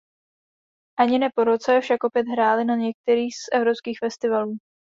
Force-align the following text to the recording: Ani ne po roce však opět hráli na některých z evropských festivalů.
Ani 0.99 1.19
ne 1.19 1.29
po 1.35 1.43
roce 1.43 1.81
však 1.81 2.03
opět 2.03 2.23
hráli 2.27 2.65
na 2.65 2.75
některých 2.75 3.35
z 3.37 3.43
evropských 3.55 3.99
festivalů. 3.99 4.57